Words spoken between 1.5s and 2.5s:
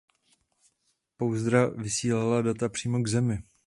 vysílala